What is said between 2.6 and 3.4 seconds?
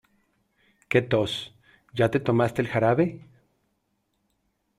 el jarabe?